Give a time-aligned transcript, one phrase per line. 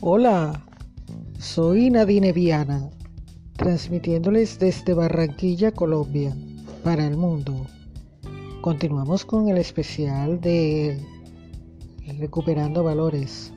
[0.00, 0.64] Hola,
[1.40, 2.88] soy Nadine Viana,
[3.56, 6.36] transmitiéndoles desde Barranquilla, Colombia,
[6.84, 7.66] para el mundo.
[8.60, 11.04] Continuamos con el especial de
[12.16, 13.52] Recuperando Valores.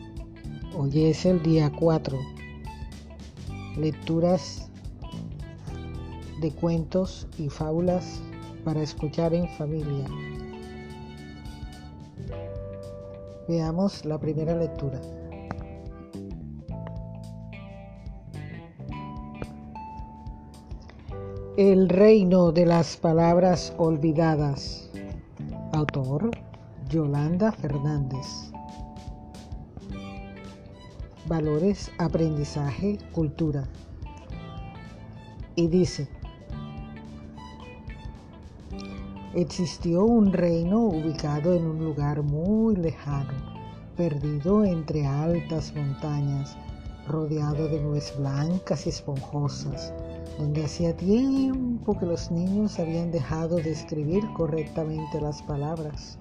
[0.76, 2.18] Hoy es el día 4.
[3.78, 4.68] Lecturas
[6.42, 8.20] de cuentos y fábulas
[8.66, 10.08] para escuchar en familia.
[13.48, 15.00] Veamos la primera lectura.
[21.58, 24.90] El reino de las palabras olvidadas.
[25.74, 26.32] Autor
[26.88, 28.54] Yolanda Fernández.
[31.26, 33.68] Valores, aprendizaje, cultura.
[35.56, 36.08] Y dice,
[39.34, 43.34] existió un reino ubicado en un lugar muy lejano,
[43.98, 46.56] perdido entre altas montañas,
[47.10, 49.94] rodeado de nubes blancas y esponjosas
[50.38, 56.18] donde hacía tiempo que los niños habían dejado de escribir correctamente las palabras.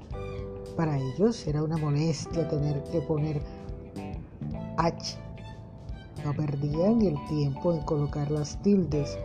[0.77, 3.41] Para ellos era una molestia tener que poner
[4.77, 5.17] H.
[6.25, 9.19] No perdían el tiempo en colocar las tildes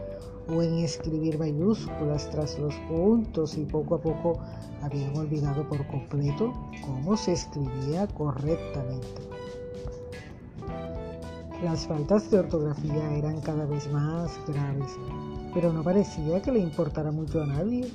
[0.47, 4.39] o en escribir mayúsculas tras los puntos y poco a poco
[4.81, 6.53] habían olvidado por completo
[6.85, 9.34] cómo se escribía correctamente.
[11.63, 14.91] Las faltas de ortografía eran cada vez más graves,
[15.53, 17.89] pero no parecía que le importara mucho a nadie.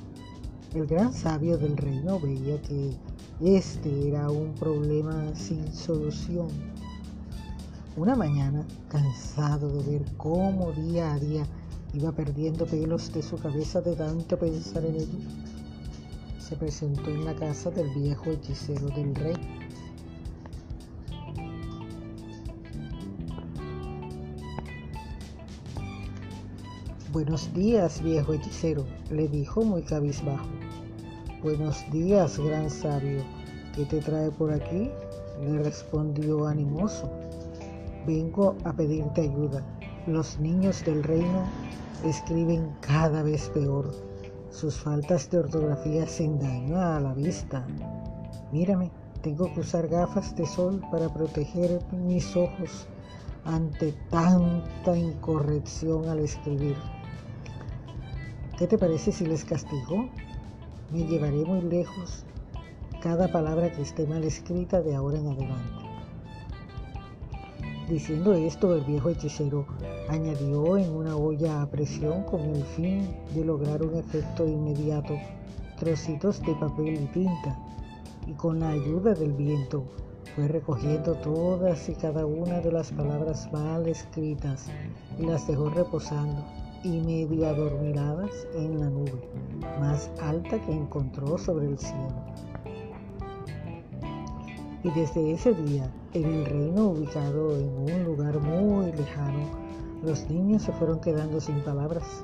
[0.73, 2.97] El gran sabio del reino veía que
[3.39, 6.47] este era un problema sin solución.
[7.95, 11.45] Una mañana, cansado de ver cómo día a día
[11.93, 15.19] iba perdiendo pelos de su cabeza de tanto pensar en ello,
[16.39, 19.60] se presentó en la casa del viejo hechicero del rey
[27.11, 30.47] Buenos días, viejo hechicero, le dijo muy cabizbajo.
[31.43, 33.21] Buenos días, gran sabio.
[33.75, 34.89] ¿Qué te trae por aquí?
[35.41, 37.11] le respondió animoso.
[38.07, 39.61] Vengo a pedirte ayuda.
[40.07, 41.43] Los niños del reino
[42.05, 43.91] escriben cada vez peor.
[44.49, 47.67] Sus faltas de ortografía hacen daño a la vista.
[48.53, 48.89] Mírame,
[49.21, 52.87] tengo que usar gafas de sol para proteger mis ojos
[53.43, 56.77] ante tanta incorrección al escribir.
[58.61, 60.07] ¿Qué te parece si les castigo?
[60.91, 62.25] Me llevaré muy lejos
[63.01, 65.83] cada palabra que esté mal escrita de ahora en adelante.
[67.89, 69.65] Diciendo esto, el viejo hechicero
[70.09, 75.17] añadió en una olla a presión con el fin de lograr un efecto inmediato
[75.79, 77.57] trocitos de papel y tinta
[78.27, 79.85] y con la ayuda del viento
[80.35, 84.67] fue recogiendo todas y cada una de las palabras mal escritas
[85.17, 89.21] y las dejó reposando y medio adormiladas en la nube
[89.79, 92.13] más alta que encontró sobre el cielo.
[94.83, 99.45] Y desde ese día, en el reino ubicado en un lugar muy lejano,
[100.03, 102.23] los niños se fueron quedando sin palabras.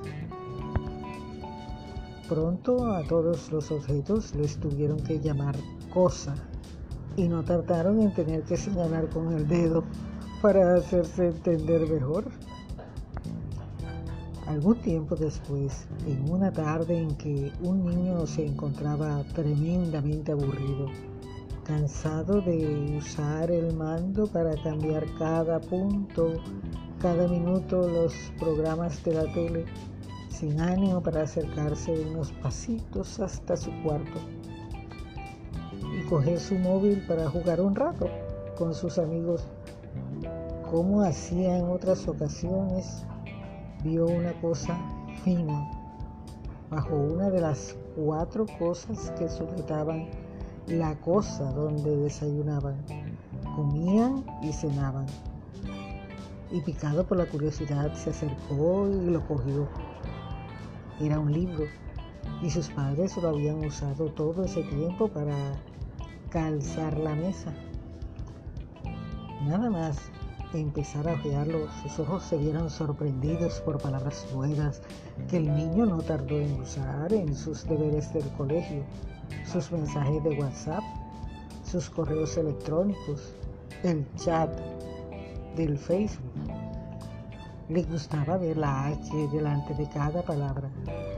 [2.27, 5.55] Pronto a todos los objetos les tuvieron que llamar
[5.93, 6.35] cosa
[7.15, 9.83] y no tardaron en tener que señalar con el dedo
[10.41, 12.25] para hacerse entender mejor.
[14.47, 20.87] Algún tiempo después, en una tarde en que un niño se encontraba tremendamente aburrido,
[21.65, 26.41] cansado de usar el mando para cambiar cada punto,
[27.01, 29.65] cada minuto los programas de la tele,
[30.29, 34.19] sin ánimo para acercarse unos pasitos hasta su cuarto
[35.93, 38.07] y coger su móvil para jugar un rato
[38.57, 39.45] con sus amigos,
[40.71, 43.05] como hacía en otras ocasiones
[43.83, 44.77] vio una cosa
[45.23, 45.69] fina
[46.69, 50.09] bajo una de las cuatro cosas que sujetaban
[50.67, 52.75] la cosa donde desayunaban,
[53.55, 55.05] comían y cenaban.
[56.51, 59.67] Y picado por la curiosidad se acercó y lo cogió.
[60.99, 61.65] Era un libro
[62.41, 65.35] y sus padres lo habían usado todo ese tiempo para
[66.29, 67.53] calzar la mesa.
[69.45, 70.11] Nada más
[70.53, 74.81] empezar a ojearlo, sus ojos se vieron sorprendidos por palabras nuevas
[75.29, 78.83] que el niño no tardó en usar en sus deberes del colegio,
[79.45, 80.83] sus mensajes de WhatsApp,
[81.63, 83.33] sus correos electrónicos,
[83.83, 84.49] el chat
[85.55, 86.31] del Facebook.
[87.69, 90.69] Le gustaba ver la H delante de cada palabra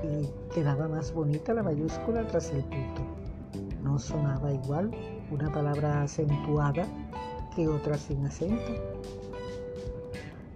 [0.03, 3.03] y quedaba más bonita la mayúscula tras el punto.
[3.83, 4.91] No sonaba igual
[5.29, 6.87] una palabra acentuada
[7.55, 8.73] que otra sin acento.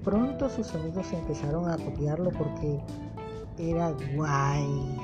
[0.04, 2.78] Pronto sus amigos empezaron a copiarlo porque
[3.58, 4.98] era guay.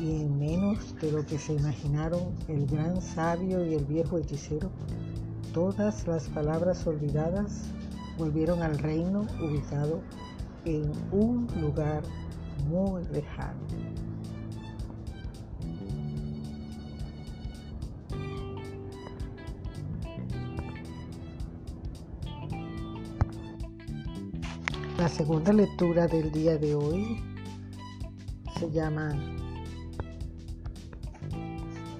[0.00, 4.70] Y en menos de lo que se imaginaron el gran sabio y el viejo hechicero,
[5.52, 7.70] todas las palabras olvidadas
[8.16, 10.00] volvieron al reino ubicado
[10.64, 12.02] en un lugar
[12.68, 13.60] muy lejano.
[24.98, 27.22] La segunda lectura del día de hoy
[28.58, 29.16] se llama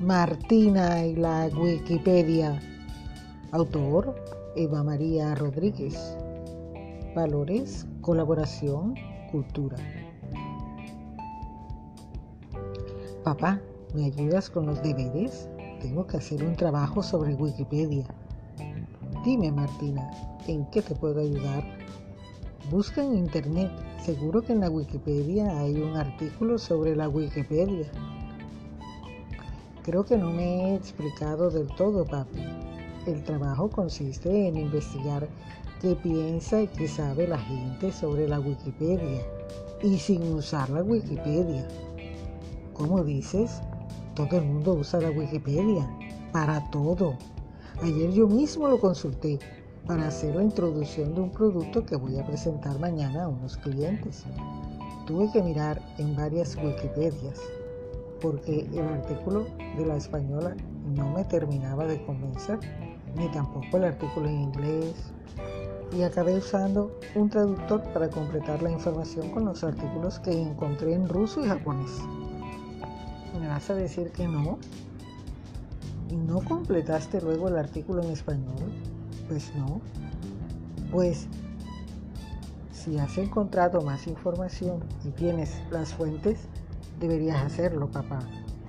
[0.01, 2.61] Martina y la Wikipedia.
[3.53, 4.17] Autor
[4.57, 6.17] Eva María Rodríguez.
[7.15, 8.97] Valores, colaboración,
[9.31, 9.77] cultura.
[13.23, 13.61] Papá,
[13.95, 15.49] ¿me ayudas con los deberes?
[15.81, 18.07] Tengo que hacer un trabajo sobre Wikipedia.
[19.25, 20.11] Dime, Martina,
[20.49, 21.78] ¿en qué te puedo ayudar?
[22.71, 23.71] Busca en internet,
[24.05, 27.91] seguro que en la Wikipedia hay un artículo sobre la Wikipedia.
[29.85, 32.45] Creo que no me he explicado del todo, papi.
[33.07, 35.27] El trabajo consiste en investigar
[35.81, 39.23] qué piensa y qué sabe la gente sobre la Wikipedia
[39.83, 41.67] y sin usar la Wikipedia.
[42.75, 43.63] ¿Cómo dices?
[44.15, 45.89] Todo el mundo usa la Wikipedia
[46.33, 47.15] para todo.
[47.83, 49.39] Ayer yo mismo lo consulté
[49.89, 54.27] para hacer la introducción de un producto que voy a presentar mañana a unos clientes.
[55.07, 57.41] Tuve que mirar en varias Wikipedias
[58.21, 59.47] porque el artículo
[59.79, 60.55] de la española
[60.95, 62.59] no me terminaba de convencer,
[63.17, 64.95] ni tampoco el artículo en inglés,
[65.97, 71.09] y acabé usando un traductor para completar la información con los artículos que encontré en
[71.09, 72.03] ruso y japonés.
[73.41, 74.59] ¿Me vas a decir que no?
[76.11, 78.88] ¿Y no completaste luego el artículo en español?
[79.29, 79.81] Pues no.
[80.91, 81.29] Pues
[82.73, 86.49] si has encontrado más información y tienes las fuentes,
[86.99, 88.21] deberías hacerlo, papá.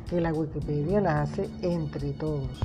[0.10, 2.60] Que la Wikipedia la hace entre todos.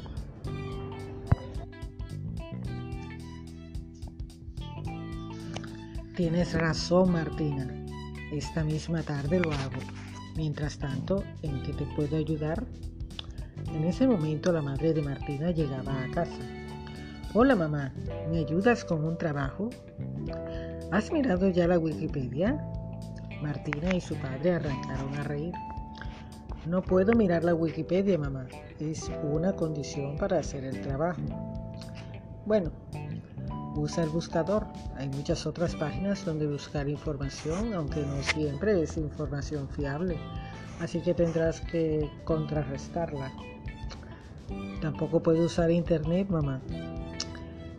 [6.17, 7.69] Tienes razón, Martina.
[8.32, 9.81] Esta misma tarde lo hago.
[10.37, 12.64] Mientras tanto, ¿en qué te puedo ayudar?
[13.73, 16.64] En ese momento la madre de Martina llegaba a casa.
[17.37, 17.93] Hola mamá,
[18.31, 19.69] ¿me ayudas con un trabajo?
[20.93, 22.65] ¿Has mirado ya la Wikipedia?
[23.43, 25.53] Martina y su padre arrancaron a reír.
[26.65, 28.47] No puedo mirar la Wikipedia, mamá.
[28.79, 31.23] Es una condición para hacer el trabajo.
[32.47, 32.71] Bueno,
[33.75, 34.69] usa el buscador.
[34.97, 40.17] Hay muchas otras páginas donde buscar información, aunque no siempre es información fiable.
[40.79, 43.33] Así que tendrás que contrarrestarla.
[44.81, 46.61] Tampoco puedo usar internet, mamá.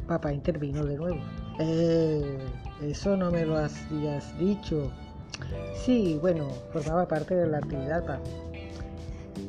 [0.07, 1.19] Papá intervino de nuevo.
[1.60, 2.38] Eh,
[2.84, 4.92] eso no me lo habías dicho.
[5.84, 8.19] Sí, bueno, formaba parte de la actividad, papá.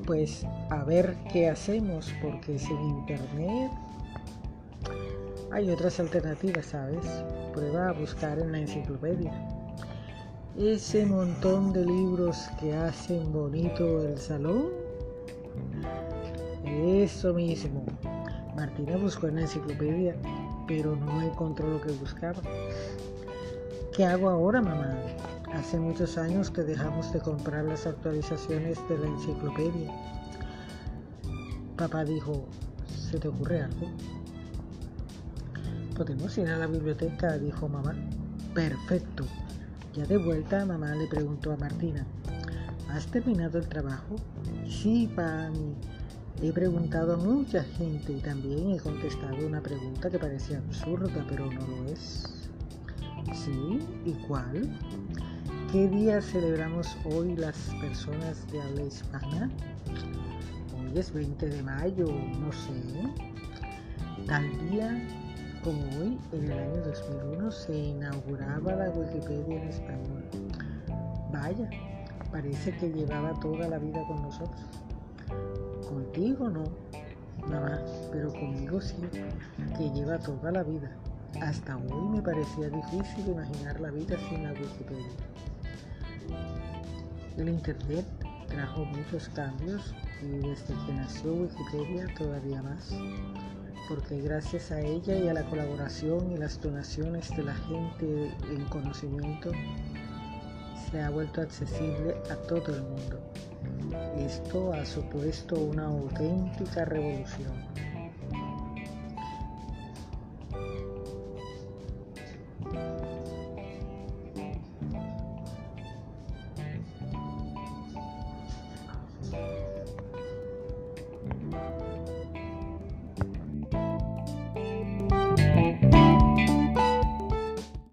[0.07, 3.71] Pues a ver qué hacemos, porque sin internet
[5.53, 7.05] hay otras alternativas, ¿sabes?
[7.53, 9.33] Prueba a buscar en la enciclopedia.
[10.59, 14.69] Ese montón de libros que hacen bonito el salón.
[16.65, 17.85] Eso mismo.
[18.57, 20.17] Martina buscó en la enciclopedia
[20.67, 22.41] pero no encontró lo que buscaba.
[23.95, 24.95] ¿Qué hago ahora, mamá?
[25.53, 29.91] Hace muchos años que dejamos de comprar las actualizaciones de la enciclopedia.
[31.77, 32.47] Papá dijo,
[32.87, 33.87] ¿se te ocurre algo?
[35.97, 37.95] Podemos ir a la biblioteca, dijo mamá.
[38.55, 39.25] Perfecto.
[39.95, 42.05] Ya de vuelta, mamá le preguntó a Martina,
[42.91, 44.17] ¿has terminado el trabajo?
[44.69, 45.75] Sí, Pani.
[46.43, 51.51] He preguntado a mucha gente y también he contestado una pregunta que parecía absurda, pero
[51.51, 52.49] no lo es.
[53.33, 53.79] ¿Sí?
[54.05, 54.79] ¿Y cuál?
[55.73, 59.51] ¿Qué día celebramos hoy las personas de habla hispana?
[60.79, 62.07] Hoy es 20 de mayo,
[62.39, 62.83] no sé.
[64.27, 65.09] Tal día
[65.65, 70.25] como hoy, en el año 2001, se inauguraba la Wikipedia en español.
[71.33, 71.71] Vaya,
[72.31, 74.61] parece que llevaba toda la vida con nosotros.
[75.89, 76.65] Contigo no,
[77.49, 77.81] mamá,
[78.13, 78.97] pero conmigo sí,
[79.77, 80.91] que lleva toda la vida.
[81.41, 85.07] Hasta hoy me parecía difícil imaginar la vida sin la Wikipedia.
[87.37, 88.07] El Internet
[88.49, 92.91] trajo muchos cambios y desde que nació Wikipedia todavía más,
[93.89, 98.65] porque gracias a ella y a la colaboración y las donaciones de la gente en
[98.67, 99.53] conocimiento,
[100.91, 103.21] se ha vuelto accesible a todo el mundo.
[104.19, 107.53] Esto ha supuesto una auténtica revolución.